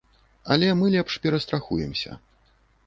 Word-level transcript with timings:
Але 0.55 0.69
мы 0.79 0.85
лепш 0.95 1.19
перастрахуемся. 1.27 2.21